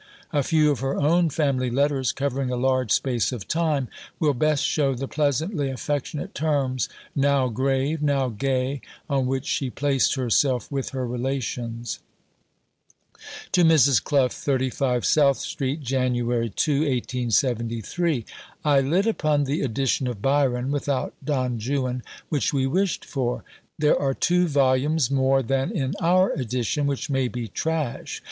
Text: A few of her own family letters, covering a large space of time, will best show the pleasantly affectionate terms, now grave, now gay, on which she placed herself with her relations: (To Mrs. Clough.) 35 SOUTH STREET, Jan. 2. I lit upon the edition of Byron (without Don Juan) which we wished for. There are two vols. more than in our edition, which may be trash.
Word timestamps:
A 0.33 0.41
few 0.41 0.71
of 0.71 0.79
her 0.79 0.95
own 0.95 1.29
family 1.29 1.69
letters, 1.69 2.11
covering 2.11 2.49
a 2.49 2.55
large 2.55 2.89
space 2.91 3.31
of 3.31 3.47
time, 3.47 3.87
will 4.19 4.33
best 4.33 4.63
show 4.63 4.95
the 4.95 5.07
pleasantly 5.07 5.69
affectionate 5.69 6.33
terms, 6.33 6.89
now 7.15 7.49
grave, 7.49 8.01
now 8.01 8.29
gay, 8.29 8.81
on 9.07 9.27
which 9.27 9.45
she 9.45 9.69
placed 9.69 10.15
herself 10.15 10.71
with 10.71 10.89
her 10.89 11.05
relations: 11.05 11.99
(To 13.51 13.63
Mrs. 13.63 14.03
Clough.) 14.03 14.29
35 14.29 15.05
SOUTH 15.05 15.37
STREET, 15.37 15.83
Jan. 15.83 16.15
2. 16.15 18.11
I 18.65 18.79
lit 18.79 19.05
upon 19.05 19.43
the 19.43 19.61
edition 19.61 20.07
of 20.07 20.19
Byron 20.19 20.71
(without 20.71 21.13
Don 21.23 21.59
Juan) 21.59 22.01
which 22.29 22.51
we 22.51 22.65
wished 22.65 23.05
for. 23.05 23.43
There 23.77 23.99
are 24.01 24.15
two 24.15 24.47
vols. 24.47 25.11
more 25.11 25.43
than 25.43 25.69
in 25.69 25.93
our 25.99 26.31
edition, 26.33 26.87
which 26.87 27.11
may 27.11 27.27
be 27.27 27.47
trash. 27.47 28.19